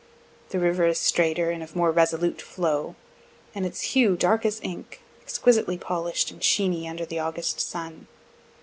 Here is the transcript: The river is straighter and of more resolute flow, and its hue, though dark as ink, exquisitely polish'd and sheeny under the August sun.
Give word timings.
The 0.49 0.57
river 0.57 0.87
is 0.87 0.97
straighter 0.97 1.51
and 1.51 1.61
of 1.61 1.75
more 1.75 1.91
resolute 1.91 2.41
flow, 2.41 2.95
and 3.53 3.67
its 3.67 3.81
hue, 3.93 4.13
though 4.13 4.15
dark 4.15 4.47
as 4.47 4.59
ink, 4.63 5.03
exquisitely 5.21 5.77
polish'd 5.77 6.31
and 6.31 6.41
sheeny 6.41 6.89
under 6.89 7.05
the 7.05 7.19
August 7.19 7.59
sun. 7.59 8.07